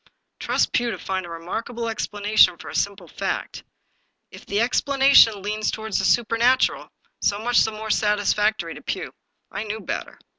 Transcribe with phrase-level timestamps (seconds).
[0.39, 3.63] Trust Pugh to find a remarkable explanation for a sim ple fact;
[4.31, 9.13] if the explanation leans toward the supernatural, so much the more satisfactory to Pugh.
[9.51, 10.17] I knew better.